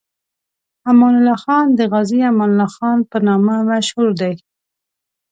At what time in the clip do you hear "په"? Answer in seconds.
3.09-3.17